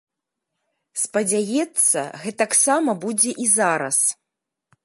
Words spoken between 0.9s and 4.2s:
Спадзяецца, гэтаксама будзе і зараз.